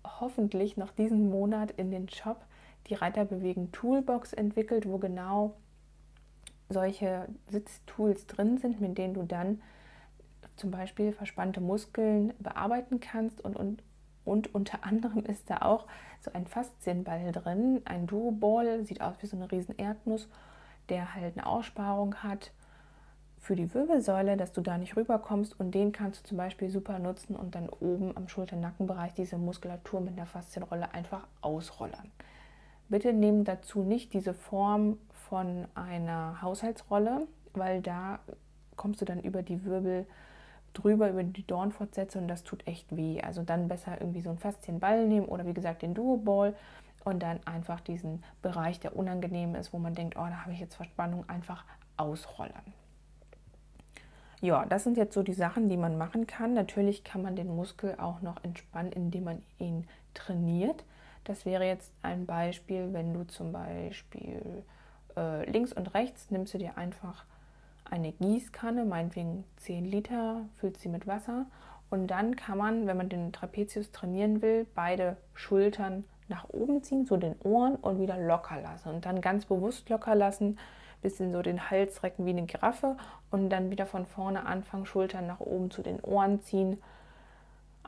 hoffentlich 0.05 0.77
noch 0.77 0.91
diesen 0.91 1.31
Monat 1.31 1.71
in 1.71 1.93
den 1.93 2.09
Shop, 2.09 2.45
die 2.88 2.95
Reiterbewegen 2.95 3.71
Toolbox 3.71 4.33
entwickelt, 4.33 4.88
wo 4.88 4.99
genau 4.99 5.55
solche 6.68 7.28
Sitztools 7.48 8.26
drin 8.26 8.58
sind, 8.58 8.80
mit 8.80 8.98
denen 8.98 9.14
du 9.14 9.22
dann 9.22 9.60
zum 10.56 10.70
Beispiel 10.70 11.12
verspannte 11.12 11.60
Muskeln 11.60 12.34
bearbeiten 12.38 13.00
kannst 13.00 13.40
und, 13.40 13.56
und, 13.56 13.82
und 14.25 14.54
unter 14.54 14.84
anderem 14.84 15.25
ist 15.25 15.48
da 15.48 15.58
auch 15.58 15.87
so 16.20 16.32
ein 16.32 16.46
Faszienball 16.46 17.32
drin, 17.32 17.82
ein 17.84 18.06
Duo-Ball, 18.06 18.84
sieht 18.84 19.00
aus 19.00 19.16
wie 19.20 19.26
so 19.26 19.37
eine 19.37 19.50
riesen 19.50 19.76
Erdnuss, 19.78 20.28
der 20.88 21.14
halt 21.14 21.37
eine 21.37 21.46
Aussparung 21.46 22.16
hat 22.16 22.50
für 23.38 23.54
die 23.54 23.72
Wirbelsäule, 23.72 24.37
dass 24.37 24.52
du 24.52 24.60
da 24.60 24.78
nicht 24.78 24.96
rüberkommst 24.96 25.58
und 25.58 25.70
den 25.70 25.92
kannst 25.92 26.25
du 26.25 26.28
zum 26.28 26.37
Beispiel 26.37 26.70
super 26.70 26.98
nutzen 26.98 27.37
und 27.37 27.54
dann 27.54 27.68
oben 27.68 28.16
am 28.16 28.28
Schulter-Nackenbereich 28.28 29.14
diese 29.14 29.38
Muskulatur 29.38 30.00
mit 30.00 30.14
einer 30.14 30.26
Faszienrolle 30.26 30.92
einfach 30.92 31.26
ausrollern. 31.40 32.10
Bitte 32.88 33.12
nehmen 33.12 33.44
dazu 33.44 33.82
nicht 33.82 34.12
diese 34.12 34.34
Form 34.34 34.98
von 35.28 35.66
einer 35.75 36.40
Haushaltsrolle, 36.42 37.26
weil 37.54 37.82
da 37.82 38.20
kommst 38.76 39.00
du 39.00 39.04
dann 39.04 39.20
über 39.20 39.42
die 39.42 39.64
Wirbel 39.64 40.06
drüber 40.75 41.11
über 41.11 41.25
die 41.25 41.47
Dornfortsätze 41.47 42.18
und 42.18 42.28
das 42.28 42.44
tut 42.44 42.66
echt 42.66 42.94
weh. 42.97 43.20
Also 43.20 43.42
dann 43.42 43.68
besser 43.68 44.00
irgendwie 44.00 44.20
so 44.20 44.30
einen 44.30 44.38
Faszienball 44.38 45.06
nehmen 45.06 45.26
oder 45.26 45.47
wie 45.47 45.54
gesagt 45.54 45.82
den 45.82 45.94
Duo-Ball 45.94 46.54
und 47.04 47.23
dann 47.23 47.40
einfach 47.47 47.80
diesen 47.80 48.23
Bereich, 48.42 48.80
der 48.80 48.97
unangenehm 48.97 49.54
ist, 49.54 49.73
wo 49.73 49.78
man 49.78 49.94
denkt, 49.94 50.16
oh, 50.16 50.26
da 50.26 50.42
habe 50.42 50.52
ich 50.52 50.61
jetzt 50.61 50.75
Verspannung, 50.75 51.28
einfach 51.28 51.64
ausrollern. 51.97 52.75
Ja, 54.40 54.66
das 54.66 54.85
sind 54.85 54.97
jetzt 54.97 55.14
so 55.14 55.23
die 55.25 55.35
Sachen, 55.35 55.68
die 55.68 55.76
man 55.76 55.99
machen 55.99 56.28
kann. 56.28 56.54
Natürlich 56.54 57.02
kann 57.02 57.23
man 57.23 57.35
den 57.35 57.49
Muskel 57.49 57.97
auch 57.99 58.20
noch 58.23 58.44
entspannen, 58.44 58.92
indem 58.92 59.25
man 59.25 59.42
ihn 59.58 59.85
trainiert. 60.14 60.85
Das 61.25 61.44
wäre 61.44 61.64
jetzt 61.64 61.92
ein 62.02 62.25
Beispiel, 62.25 62.92
wenn 62.92 63.12
du 63.14 63.26
zum 63.26 63.52
Beispiel 63.52 64.62
äh, 65.18 65.50
links 65.50 65.72
und 65.72 65.94
rechts 65.94 66.30
nimmst 66.30 66.54
du 66.54 66.58
dir 66.58 66.78
einfach 66.78 67.25
eine 67.90 68.12
Gießkanne, 68.12 68.84
meinetwegen 68.84 69.44
10 69.56 69.84
Liter, 69.84 70.42
füllt 70.56 70.78
sie 70.78 70.88
mit 70.88 71.06
Wasser 71.06 71.46
und 71.90 72.06
dann 72.08 72.37
kann 72.37 72.58
man, 72.58 72.87
wenn 72.87 72.96
man 72.96 73.08
den 73.08 73.32
Trapezius 73.32 73.90
trainieren 73.90 74.42
will, 74.42 74.66
beide 74.75 75.16
Schultern 75.34 76.04
nach 76.28 76.48
oben 76.50 76.82
ziehen, 76.82 77.06
so 77.06 77.16
den 77.16 77.34
Ohren 77.42 77.76
und 77.76 78.00
wieder 78.00 78.18
locker 78.18 78.60
lassen 78.60 78.90
und 78.90 79.06
dann 79.06 79.20
ganz 79.20 79.46
bewusst 79.46 79.88
locker 79.88 80.14
lassen, 80.14 80.58
bisschen 81.00 81.32
so 81.32 81.42
den 81.42 81.70
Hals 81.70 82.02
recken 82.02 82.26
wie 82.26 82.30
eine 82.30 82.44
Giraffe 82.44 82.96
und 83.30 83.50
dann 83.50 83.70
wieder 83.70 83.87
von 83.87 84.06
vorne 84.06 84.46
anfangen, 84.46 84.87
Schultern 84.87 85.26
nach 85.26 85.40
oben 85.40 85.70
zu 85.70 85.82
den 85.82 86.00
Ohren 86.00 86.42
ziehen. 86.42 86.82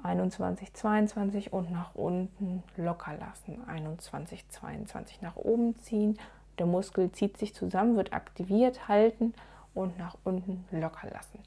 21, 0.02 0.72
22 0.72 1.52
und 1.52 1.70
nach 1.70 1.94
unten 1.94 2.62
locker 2.76 3.14
lassen. 3.18 3.62
21, 3.66 4.49
22 4.49 5.20
nach 5.20 5.37
oben 5.37 5.78
ziehen. 5.78 6.18
Der 6.61 6.67
Muskel 6.67 7.11
zieht 7.11 7.38
sich 7.38 7.55
zusammen, 7.55 7.97
wird 7.97 8.12
aktiviert, 8.12 8.87
halten 8.87 9.33
und 9.73 9.97
nach 9.99 10.19
unten 10.25 10.62
locker 10.71 11.09
lassen. 11.11 11.38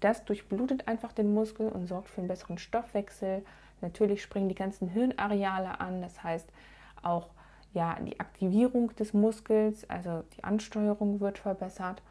Das 0.00 0.26
durchblutet 0.26 0.88
einfach 0.88 1.12
den 1.12 1.32
Muskel 1.32 1.70
und 1.70 1.86
sorgt 1.86 2.10
für 2.10 2.20
einen 2.20 2.28
besseren 2.28 2.58
Stoffwechsel. 2.58 3.46
Natürlich 3.80 4.22
springen 4.22 4.50
die 4.50 4.54
ganzen 4.54 4.88
Hirnareale 4.88 5.80
an, 5.80 6.02
das 6.02 6.22
heißt 6.22 6.50
auch 7.02 7.30
ja, 7.72 7.96
die 8.00 8.20
Aktivierung 8.20 8.94
des 8.96 9.14
Muskels, 9.14 9.88
also 9.88 10.22
die 10.36 10.44
Ansteuerung 10.44 11.20
wird 11.20 11.38
verbessert. 11.38 12.02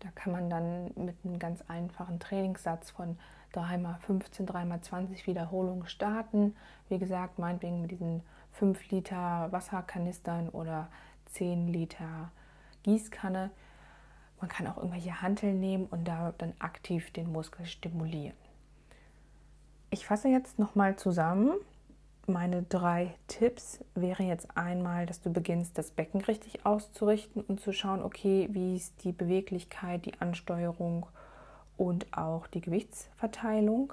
Da 0.00 0.08
kann 0.14 0.32
man 0.32 0.48
dann 0.48 0.90
mit 0.96 1.16
einem 1.22 1.38
ganz 1.38 1.62
einfachen 1.68 2.18
Trainingssatz 2.18 2.92
von 2.92 3.18
3x15, 3.52 4.46
3x20 4.46 5.26
Wiederholungen 5.26 5.86
starten. 5.86 6.56
Wie 6.88 6.98
gesagt, 6.98 7.38
meinetwegen 7.38 7.82
mit 7.82 7.90
diesen 7.90 8.22
5 8.52 8.90
Liter 8.90 9.48
Wasserkanistern 9.50 10.48
oder 10.48 10.88
10 11.26 11.68
Liter 11.68 12.30
Gießkanne. 12.82 13.50
Man 14.40 14.48
kann 14.48 14.66
auch 14.66 14.76
irgendwelche 14.76 15.22
Hanteln 15.22 15.60
nehmen 15.60 15.86
und 15.86 16.06
da 16.06 16.32
dann 16.36 16.52
aktiv 16.58 17.10
den 17.12 17.32
Muskel 17.32 17.66
stimulieren. 17.66 18.36
Ich 19.90 20.06
fasse 20.06 20.28
jetzt 20.28 20.58
nochmal 20.58 20.96
zusammen. 20.96 21.52
Meine 22.26 22.62
drei 22.62 23.14
Tipps 23.28 23.84
wäre 23.94 24.22
jetzt 24.22 24.56
einmal, 24.56 25.06
dass 25.06 25.20
du 25.20 25.30
beginnst, 25.30 25.76
das 25.76 25.90
Becken 25.90 26.20
richtig 26.22 26.64
auszurichten 26.64 27.42
und 27.42 27.60
zu 27.60 27.72
schauen, 27.72 28.02
okay, 28.02 28.48
wie 28.50 28.76
ist 28.76 29.04
die 29.04 29.12
Beweglichkeit, 29.12 30.06
die 30.06 30.20
Ansteuerung 30.20 31.06
und 31.76 32.16
auch 32.16 32.46
die 32.46 32.60
Gewichtsverteilung. 32.60 33.92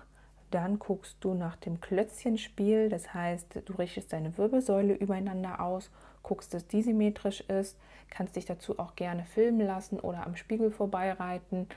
Dann 0.50 0.79
guckst 0.79 1.17
du 1.21 1.33
nach 1.33 1.55
dem 1.57 1.81
Klötzchenspiel, 1.81 2.89
das 2.89 3.13
heißt, 3.13 3.61
du 3.65 3.73
richtest 3.73 4.11
deine 4.11 4.38
Wirbelsäule 4.38 4.93
übereinander 4.93 5.61
aus, 5.61 5.89
guckst, 6.23 6.53
dass 6.53 6.67
die 6.67 6.81
symmetrisch 6.81 7.41
ist, 7.41 7.77
kannst 8.09 8.35
dich 8.35 8.45
dazu 8.45 8.79
auch 8.79 8.95
gerne 8.95 9.25
filmen 9.25 9.65
lassen 9.65 9.99
oder 9.99 10.25
am 10.25 10.35
Spiegel 10.35 10.71
vorbeireiten, 10.71 11.67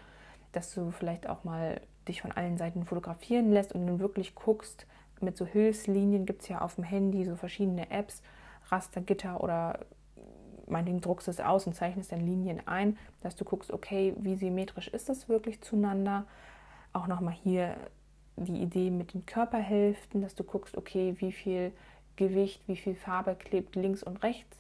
dass 0.53 0.75
du 0.75 0.91
vielleicht 0.91 1.29
auch 1.29 1.45
mal 1.45 1.81
dich 2.09 2.23
von 2.23 2.33
allen 2.33 2.59
Seiten 2.59 2.85
fotografieren 2.85 3.51
lässt 3.51 3.73
und 3.73 3.87
dann 3.87 3.99
wirklich 3.99 4.35
guckst, 4.35 4.87
mit 5.21 5.37
so 5.37 5.47
Hilfslinien 5.47 6.27
gibt 6.27 6.43
es 6.43 6.49
ja 6.49 6.61
auf 6.61 6.75
dem 6.75 6.85
Handy 6.85 7.25
so 7.25 7.37
verschiedene 7.37 7.91
Apps, 7.91 8.23
Rastergitter 8.71 9.43
oder 9.43 9.81
meinetwegen 10.67 11.01
druckst 11.01 11.29
es 11.29 11.41
aus 11.41 11.67
und 11.67 11.75
zeichnest 11.75 12.13
dann 12.13 12.21
Linien 12.21 12.67
ein, 12.67 12.99
dass 13.21 13.37
du 13.37 13.45
guckst, 13.45 13.71
okay, 13.71 14.15
wie 14.19 14.37
symmetrisch 14.37 14.89
ist 14.89 15.09
das 15.09 15.29
wirklich 15.29 15.61
zueinander. 15.61 16.27
Auch 16.93 17.07
nochmal 17.07 17.35
hier 17.35 17.77
die 18.37 18.63
Idee 18.63 18.91
mit 18.91 19.15
den 19.15 19.27
Körperhälften, 19.27 20.21
dass 20.21 20.35
du 20.35 20.45
guckst, 20.45 20.77
okay, 20.77 21.15
wie 21.19 21.33
viel 21.33 21.73
Gewicht, 22.17 22.63
wie 22.67 22.77
viel 22.77 22.95
Farbe 22.95 23.35
klebt 23.35 23.77
links 23.77 24.03
und 24.03 24.23
rechts 24.23 24.59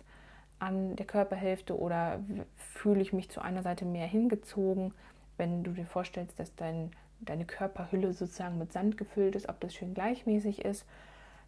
an 0.58 0.96
der 0.96 1.06
Körperhälfte 1.06 1.78
oder 1.78 2.20
fühle 2.56 3.02
ich 3.02 3.12
mich 3.12 3.30
zu 3.30 3.40
einer 3.40 3.62
Seite 3.62 3.84
mehr 3.84 4.06
hingezogen, 4.06 4.94
wenn 5.36 5.64
du 5.64 5.72
dir 5.72 5.86
vorstellst, 5.86 6.38
dass 6.38 6.54
dein, 6.54 6.92
deine 7.20 7.44
Körperhülle 7.44 8.12
sozusagen 8.12 8.58
mit 8.58 8.72
Sand 8.72 8.96
gefüllt 8.96 9.36
ist, 9.36 9.48
ob 9.48 9.60
das 9.60 9.74
schön 9.74 9.94
gleichmäßig 9.94 10.64
ist. 10.64 10.86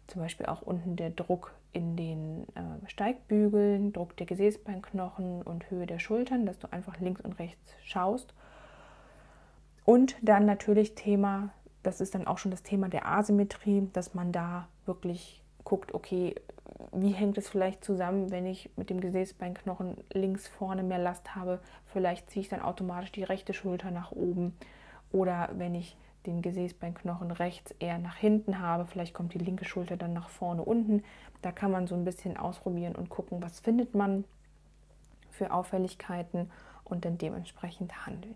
Zum 0.07 0.21
Beispiel 0.21 0.45
auch 0.45 0.61
unten 0.61 0.95
der 0.95 1.09
Druck 1.09 1.53
in 1.73 1.95
den 1.95 2.43
äh, 2.55 2.87
Steigbügeln, 2.87 3.91
Druck 3.91 4.15
der 4.17 4.25
Gesäßbeinknochen 4.25 5.41
und 5.41 5.69
Höhe 5.69 5.85
der 5.85 5.99
Schultern, 5.99 6.45
dass 6.45 6.59
du 6.59 6.71
einfach 6.71 6.99
links 6.99 7.21
und 7.21 7.39
rechts 7.39 7.73
schaust. 7.83 8.33
Und 9.83 10.15
dann 10.21 10.45
natürlich 10.45 10.95
Thema 10.95 11.49
das 11.87 12.01
ist 12.01 12.15
dann 12.15 12.27
auch 12.27 12.37
schon 12.37 12.51
das 12.51 12.63
Thema 12.63 12.89
der 12.89 13.07
Asymmetrie, 13.07 13.87
dass 13.93 14.13
man 14.13 14.33
da 14.33 14.67
wirklich 14.85 15.41
guckt, 15.67 15.93
okay, 15.93 16.33
wie 16.93 17.11
hängt 17.11 17.37
es 17.37 17.49
vielleicht 17.49 17.83
zusammen, 17.83 18.31
wenn 18.31 18.45
ich 18.45 18.69
mit 18.77 18.89
dem 18.89 19.01
Gesäßbeinknochen 19.01 19.97
links 20.13 20.47
vorne 20.47 20.81
mehr 20.81 20.97
Last 20.97 21.35
habe, 21.35 21.59
vielleicht 21.87 22.29
ziehe 22.29 22.41
ich 22.41 22.47
dann 22.47 22.61
automatisch 22.61 23.11
die 23.11 23.25
rechte 23.25 23.53
Schulter 23.53 23.91
nach 23.91 24.13
oben 24.13 24.55
oder 25.11 25.49
wenn 25.57 25.75
ich 25.75 25.97
den 26.25 26.41
Gesäßbeinknochen 26.41 27.31
rechts 27.31 27.75
eher 27.79 27.99
nach 27.99 28.15
hinten 28.15 28.59
habe, 28.59 28.85
vielleicht 28.85 29.13
kommt 29.13 29.33
die 29.33 29.39
linke 29.39 29.65
Schulter 29.65 29.97
dann 29.97 30.13
nach 30.13 30.29
vorne 30.29 30.63
unten. 30.63 31.03
Da 31.41 31.51
kann 31.51 31.71
man 31.71 31.85
so 31.85 31.95
ein 31.95 32.05
bisschen 32.05 32.37
ausprobieren 32.37 32.95
und 32.95 33.09
gucken, 33.09 33.43
was 33.43 33.59
findet 33.59 33.93
man 33.93 34.23
für 35.29 35.51
Auffälligkeiten 35.51 36.49
und 36.85 37.03
dann 37.03 37.17
dementsprechend 37.17 38.05
handeln. 38.05 38.35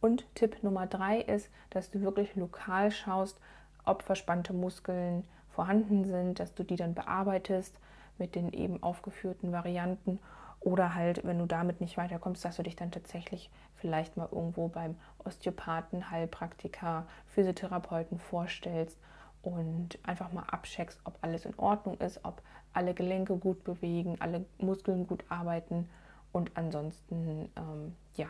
Und 0.00 0.26
Tipp 0.34 0.64
Nummer 0.64 0.88
drei 0.88 1.20
ist, 1.20 1.50
dass 1.70 1.92
du 1.92 2.00
wirklich 2.00 2.34
lokal 2.34 2.90
schaust, 2.90 3.38
ob 3.84 4.02
verspannte 4.02 4.52
Muskeln 4.52 5.22
vorhanden 5.54 6.04
sind, 6.04 6.40
dass 6.40 6.54
du 6.54 6.64
die 6.64 6.76
dann 6.76 6.94
bearbeitest 6.94 7.78
mit 8.18 8.34
den 8.34 8.52
eben 8.52 8.82
aufgeführten 8.82 9.52
Varianten 9.52 10.18
oder 10.60 10.94
halt, 10.94 11.24
wenn 11.24 11.38
du 11.38 11.46
damit 11.46 11.80
nicht 11.80 11.96
weiterkommst, 11.96 12.44
dass 12.44 12.56
du 12.56 12.62
dich 12.62 12.76
dann 12.76 12.90
tatsächlich 12.90 13.50
vielleicht 13.76 14.16
mal 14.16 14.28
irgendwo 14.30 14.68
beim 14.68 14.96
Osteopathen, 15.24 16.10
Heilpraktiker, 16.10 17.06
Physiotherapeuten 17.26 18.18
vorstellst 18.18 18.98
und 19.42 19.98
einfach 20.02 20.32
mal 20.32 20.44
abcheckst, 20.50 21.00
ob 21.04 21.18
alles 21.20 21.44
in 21.44 21.58
Ordnung 21.58 21.98
ist, 21.98 22.24
ob 22.24 22.40
alle 22.72 22.94
Gelenke 22.94 23.36
gut 23.36 23.62
bewegen, 23.62 24.16
alle 24.20 24.44
Muskeln 24.58 25.06
gut 25.06 25.24
arbeiten 25.28 25.88
und 26.32 26.50
ansonsten 26.56 27.50
ähm, 27.56 27.94
ja, 28.14 28.28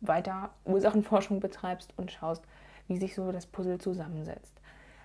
weiter 0.00 0.50
Ursachenforschung 0.66 1.40
betreibst 1.40 1.94
und 1.96 2.12
schaust, 2.12 2.42
wie 2.88 2.98
sich 2.98 3.14
so 3.14 3.32
das 3.32 3.46
Puzzle 3.46 3.78
zusammensetzt. 3.78 4.59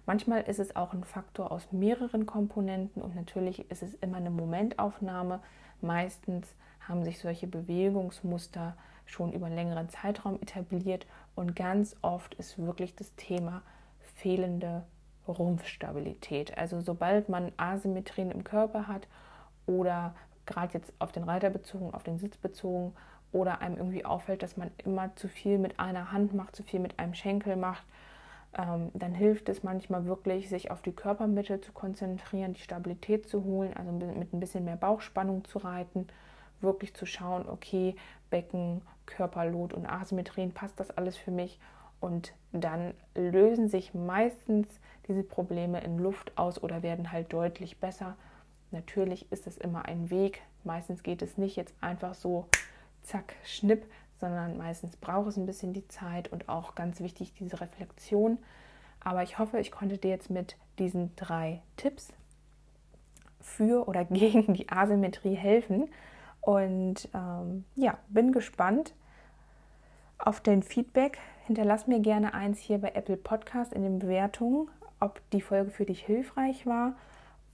Manchmal 0.05 0.41
ist 0.43 0.59
es 0.59 0.75
auch 0.75 0.93
ein 0.93 1.03
Faktor 1.03 1.51
aus 1.51 1.71
mehreren 1.71 2.25
Komponenten 2.25 3.01
und 3.01 3.15
natürlich 3.15 3.69
ist 3.71 3.81
es 3.81 3.95
immer 3.95 4.17
eine 4.17 4.29
Momentaufnahme. 4.29 5.39
Meistens 5.81 6.53
haben 6.87 7.03
sich 7.03 7.19
solche 7.19 7.47
Bewegungsmuster 7.47 8.77
schon 9.05 9.33
über 9.33 9.47
einen 9.47 9.55
längeren 9.55 9.89
Zeitraum 9.89 10.41
etabliert 10.41 11.07
und 11.35 11.55
ganz 11.55 11.95
oft 12.01 12.33
ist 12.35 12.57
wirklich 12.59 12.95
das 12.95 13.15
Thema 13.15 13.61
fehlende 14.15 14.83
Rumpfstabilität. 15.27 16.57
Also 16.57 16.81
sobald 16.81 17.29
man 17.29 17.51
Asymmetrien 17.57 18.31
im 18.31 18.43
Körper 18.43 18.87
hat 18.87 19.07
oder 19.65 20.15
gerade 20.45 20.73
jetzt 20.73 20.93
auf 20.99 21.11
den 21.11 21.23
Reiter 21.23 21.49
bezogen, 21.49 21.93
auf 21.93 22.03
den 22.03 22.19
Sitz 22.19 22.37
bezogen 22.37 22.93
oder 23.31 23.61
einem 23.61 23.77
irgendwie 23.77 24.05
auffällt, 24.05 24.43
dass 24.43 24.57
man 24.57 24.71
immer 24.77 25.15
zu 25.15 25.27
viel 25.27 25.57
mit 25.57 25.79
einer 25.79 26.11
Hand 26.11 26.33
macht, 26.33 26.55
zu 26.55 26.63
viel 26.63 26.79
mit 26.79 26.99
einem 26.99 27.15
Schenkel 27.15 27.55
macht, 27.55 27.83
ähm, 28.57 28.89
dann 28.93 29.13
hilft 29.13 29.49
es 29.49 29.63
manchmal 29.63 30.05
wirklich, 30.05 30.49
sich 30.49 30.71
auf 30.71 30.81
die 30.81 30.93
Körpermitte 30.93 31.61
zu 31.61 31.71
konzentrieren, 31.73 32.53
die 32.53 32.61
Stabilität 32.61 33.27
zu 33.27 33.43
holen, 33.43 33.73
also 33.75 33.91
mit 33.91 34.33
ein 34.33 34.39
bisschen 34.39 34.65
mehr 34.65 34.77
Bauchspannung 34.77 35.43
zu 35.45 35.59
reiten, 35.59 36.07
wirklich 36.61 36.93
zu 36.93 37.05
schauen, 37.05 37.47
okay, 37.47 37.95
Becken, 38.29 38.81
Körperlot 39.05 39.73
und 39.73 39.85
Asymmetrien, 39.85 40.51
passt 40.51 40.79
das 40.79 40.91
alles 40.91 41.17
für 41.17 41.31
mich? 41.31 41.59
Und 41.99 42.33
dann 42.51 42.93
lösen 43.13 43.67
sich 43.67 43.93
meistens 43.93 44.67
diese 45.07 45.23
Probleme 45.23 45.81
in 45.81 45.97
Luft 45.97 46.37
aus 46.37 46.61
oder 46.61 46.81
werden 46.81 47.11
halt 47.11 47.33
deutlich 47.33 47.79
besser. 47.79 48.15
Natürlich 48.71 49.31
ist 49.31 49.47
es 49.47 49.57
immer 49.57 49.85
ein 49.85 50.09
Weg. 50.09 50.41
Meistens 50.63 51.03
geht 51.03 51.21
es 51.21 51.37
nicht 51.37 51.55
jetzt 51.55 51.73
einfach 51.81 52.13
so 52.13 52.47
zack, 53.03 53.35
schnipp, 53.43 53.85
sondern 54.29 54.57
meistens 54.57 54.95
braucht 54.97 55.29
es 55.29 55.37
ein 55.37 55.45
bisschen 55.45 55.73
die 55.73 55.87
Zeit 55.87 56.31
und 56.31 56.49
auch 56.49 56.75
ganz 56.75 56.99
wichtig 56.99 57.33
diese 57.33 57.61
Reflexion. 57.61 58.37
Aber 58.99 59.23
ich 59.23 59.37
hoffe, 59.37 59.59
ich 59.59 59.71
konnte 59.71 59.97
dir 59.97 60.09
jetzt 60.09 60.29
mit 60.29 60.57
diesen 60.79 61.15
drei 61.15 61.61
Tipps 61.77 62.13
für 63.39 63.87
oder 63.87 64.05
gegen 64.09 64.53
die 64.53 64.69
Asymmetrie 64.69 65.35
helfen. 65.35 65.89
Und 66.41 67.09
ähm, 67.13 67.65
ja, 67.75 67.97
bin 68.09 68.31
gespannt 68.31 68.93
auf 70.17 70.41
dein 70.41 70.63
Feedback. 70.63 71.17
Hinterlass 71.45 71.87
mir 71.87 71.99
gerne 71.99 72.33
eins 72.33 72.59
hier 72.59 72.79
bei 72.79 72.91
Apple 72.93 73.17
Podcast 73.17 73.73
in 73.73 73.83
den 73.83 73.99
Bewertungen, 73.99 74.69
ob 74.99 75.21
die 75.31 75.41
Folge 75.41 75.71
für 75.71 75.85
dich 75.85 76.03
hilfreich 76.03 76.65
war 76.65 76.95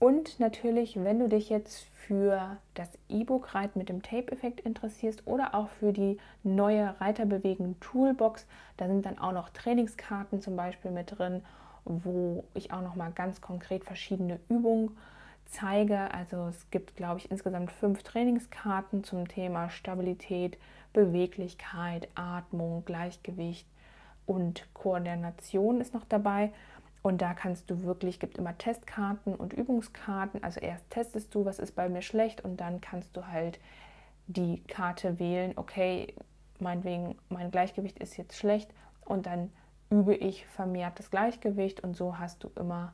und 0.02 0.40
natürlich, 0.40 0.96
wenn 0.96 1.20
du 1.20 1.28
dich 1.28 1.48
jetzt 1.48 1.84
für 1.94 2.56
das 2.74 2.88
E-Book 3.08 3.54
Reiten 3.54 3.78
mit 3.78 3.88
dem 3.88 4.02
Tape-Effekt 4.02 4.58
interessierst 4.58 5.28
oder 5.28 5.54
auch 5.54 5.68
für 5.68 5.92
die 5.92 6.18
neue 6.42 7.00
Reiterbewegen 7.00 7.78
Toolbox, 7.78 8.48
da 8.78 8.88
sind 8.88 9.06
dann 9.06 9.20
auch 9.20 9.30
noch 9.30 9.50
Trainingskarten 9.50 10.40
zum 10.40 10.56
Beispiel 10.56 10.90
mit 10.90 11.16
drin, 11.16 11.44
wo 11.84 12.42
ich 12.54 12.72
auch 12.72 12.82
noch 12.82 12.96
mal 12.96 13.12
ganz 13.12 13.40
konkret 13.40 13.84
verschiedene 13.84 14.40
Übungen 14.48 14.98
zeige. 15.46 16.12
Also 16.12 16.48
es 16.48 16.68
gibt, 16.72 16.96
glaube 16.96 17.20
ich, 17.20 17.30
insgesamt 17.30 17.70
fünf 17.70 18.02
Trainingskarten 18.02 19.04
zum 19.04 19.28
Thema 19.28 19.70
Stabilität, 19.70 20.58
Beweglichkeit, 20.92 22.08
Atmung, 22.16 22.84
Gleichgewicht 22.84 23.68
und 24.26 24.66
Koordination 24.74 25.80
ist 25.80 25.94
noch 25.94 26.06
dabei. 26.08 26.50
Und 27.02 27.20
da 27.20 27.34
kannst 27.34 27.68
du 27.68 27.82
wirklich, 27.82 28.20
gibt 28.20 28.38
immer 28.38 28.56
Testkarten 28.56 29.34
und 29.34 29.52
Übungskarten. 29.52 30.42
Also 30.44 30.60
erst 30.60 30.88
testest 30.90 31.34
du, 31.34 31.44
was 31.44 31.58
ist 31.58 31.74
bei 31.74 31.88
mir 31.88 32.02
schlecht 32.02 32.42
und 32.42 32.60
dann 32.60 32.80
kannst 32.80 33.16
du 33.16 33.26
halt 33.26 33.58
die 34.28 34.62
Karte 34.64 35.18
wählen, 35.18 35.52
okay, 35.56 36.14
meinetwegen, 36.60 37.16
mein 37.28 37.50
Gleichgewicht 37.50 37.98
ist 37.98 38.16
jetzt 38.16 38.36
schlecht 38.36 38.70
und 39.04 39.26
dann 39.26 39.50
übe 39.90 40.14
ich 40.14 40.46
vermehrt 40.46 40.98
das 40.98 41.10
Gleichgewicht 41.10 41.80
und 41.80 41.96
so 41.96 42.18
hast 42.18 42.44
du 42.44 42.50
immer 42.54 42.92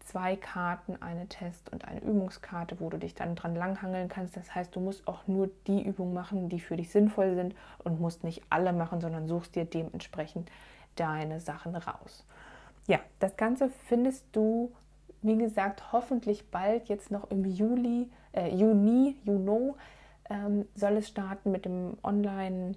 zwei 0.00 0.36
Karten, 0.36 0.96
eine 1.02 1.28
Test- 1.28 1.70
und 1.70 1.84
eine 1.84 2.00
Übungskarte, 2.00 2.80
wo 2.80 2.88
du 2.88 2.98
dich 2.98 3.14
dann 3.14 3.34
dran 3.34 3.54
langhangeln 3.54 4.08
kannst. 4.08 4.36
Das 4.36 4.54
heißt, 4.54 4.74
du 4.74 4.80
musst 4.80 5.06
auch 5.06 5.26
nur 5.26 5.50
die 5.66 5.82
Übungen 5.82 6.14
machen, 6.14 6.48
die 6.48 6.60
für 6.60 6.76
dich 6.76 6.90
sinnvoll 6.90 7.34
sind 7.34 7.54
und 7.84 8.00
musst 8.00 8.24
nicht 8.24 8.42
alle 8.48 8.72
machen, 8.72 9.00
sondern 9.00 9.28
suchst 9.28 9.54
dir 9.54 9.66
dementsprechend 9.66 10.50
deine 10.96 11.40
Sachen 11.40 11.76
raus. 11.76 12.24
Ja, 12.88 12.98
das 13.20 13.36
Ganze 13.36 13.68
findest 13.68 14.24
du, 14.32 14.72
wie 15.20 15.36
gesagt, 15.36 15.92
hoffentlich 15.92 16.50
bald, 16.50 16.88
jetzt 16.88 17.10
noch 17.10 17.30
im 17.30 17.44
Juli, 17.44 18.08
äh, 18.32 18.48
Juni, 18.48 19.16
Juno, 19.24 19.76
ähm, 20.30 20.66
soll 20.74 20.96
es 20.96 21.06
starten 21.06 21.52
mit 21.52 21.66
dem 21.66 21.98
Online, 22.02 22.72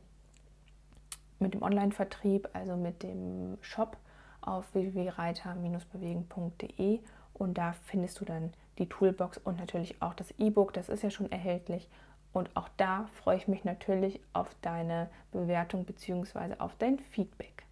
mit 1.39 1.53
dem 1.53 1.63
Online-Vertrieb, 1.63 2.49
also 2.51 2.75
mit 2.75 3.03
dem 3.03 3.57
Shop 3.61 3.95
auf 4.41 4.73
www.reiter-bewegen.de 4.73 6.99
und 7.33 7.57
da 7.57 7.71
findest 7.71 8.19
du 8.19 8.25
dann 8.25 8.51
die 8.79 8.89
Toolbox 8.89 9.37
und 9.37 9.59
natürlich 9.59 10.01
auch 10.01 10.13
das 10.13 10.33
E-Book, 10.37 10.73
das 10.73 10.89
ist 10.89 11.03
ja 11.03 11.09
schon 11.09 11.31
erhältlich. 11.31 11.89
Und 12.33 12.49
auch 12.55 12.67
da 12.77 13.07
freue 13.13 13.37
ich 13.37 13.47
mich 13.47 13.63
natürlich 13.63 14.19
auf 14.33 14.53
deine 14.61 15.09
Bewertung 15.31 15.85
bzw. 15.85 16.55
auf 16.59 16.75
dein 16.77 16.99
Feedback. 16.99 17.65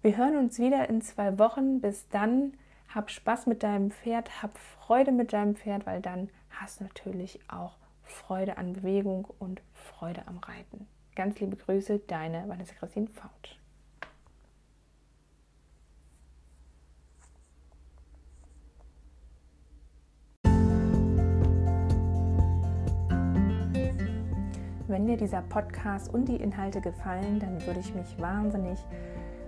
Wir 0.00 0.16
hören 0.16 0.36
uns 0.36 0.60
wieder 0.60 0.88
in 0.88 1.02
zwei 1.02 1.40
Wochen. 1.40 1.80
Bis 1.80 2.08
dann, 2.08 2.52
hab 2.94 3.10
Spaß 3.10 3.46
mit 3.48 3.64
deinem 3.64 3.90
Pferd, 3.90 4.42
hab 4.42 4.56
Freude 4.56 5.10
mit 5.10 5.32
deinem 5.32 5.56
Pferd, 5.56 5.86
weil 5.86 6.00
dann 6.00 6.28
hast 6.50 6.78
du 6.78 6.84
natürlich 6.84 7.40
auch 7.48 7.76
Freude 8.04 8.58
an 8.58 8.74
Bewegung 8.74 9.26
und 9.40 9.60
Freude 9.72 10.22
am 10.28 10.38
Reiten. 10.38 10.86
Ganz 11.16 11.40
liebe 11.40 11.56
Grüße, 11.56 11.98
deine 11.98 12.48
Vanessa 12.48 12.74
Christine 12.74 13.08
Fautsch. 13.08 13.58
Wenn 24.86 25.06
dir 25.06 25.16
dieser 25.16 25.42
Podcast 25.42 26.08
und 26.14 26.28
die 26.28 26.36
Inhalte 26.36 26.80
gefallen, 26.80 27.40
dann 27.40 27.66
würde 27.66 27.80
ich 27.80 27.94
mich 27.94 28.18
wahnsinnig 28.18 28.78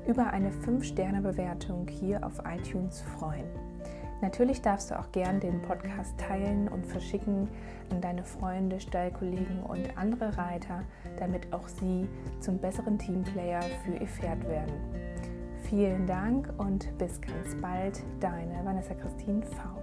über 0.07 0.29
eine 0.29 0.51
5-Sterne-Bewertung 0.51 1.87
hier 1.89 2.25
auf 2.25 2.41
iTunes 2.45 3.03
freuen. 3.19 3.47
Natürlich 4.21 4.61
darfst 4.61 4.91
du 4.91 4.99
auch 4.99 5.11
gern 5.13 5.41
den 5.41 5.63
Podcast 5.63 6.19
teilen 6.19 6.69
und 6.69 6.87
verschicken 6.87 7.49
an 7.91 8.01
deine 8.01 8.23
Freunde, 8.23 8.79
Stallkollegen 8.79 9.63
und 9.63 9.97
andere 9.97 10.37
Reiter, 10.37 10.83
damit 11.19 11.53
auch 11.53 11.67
sie 11.69 12.07
zum 12.39 12.59
besseren 12.59 12.99
Teamplayer 12.99 13.63
für 13.85 13.93
ihr 13.93 14.07
Pferd 14.07 14.47
werden. 14.47 14.75
Vielen 15.63 16.07
Dank 16.07 16.53
und 16.59 16.97
bis 16.99 17.21
ganz 17.21 17.55
bald, 17.63 18.03
deine 18.21 18.65
Vanessa 18.65 18.95
Christine 18.95 19.43
Fautsch. 19.43 19.80